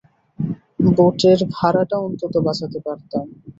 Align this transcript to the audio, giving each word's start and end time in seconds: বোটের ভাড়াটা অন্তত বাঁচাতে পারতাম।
বোটের 0.95 1.39
ভাড়াটা 1.55 1.97
অন্তত 1.99 2.33
বাঁচাতে 2.45 2.79
পারতাম। 2.85 3.25